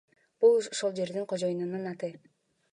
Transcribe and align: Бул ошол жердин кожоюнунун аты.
Бул 0.45 0.55
ошол 0.61 0.95
жердин 1.01 1.29
кожоюнунун 1.35 1.89
аты. 1.95 2.13